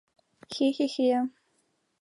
Хе-хе-хе-хе!.. 0.55 1.11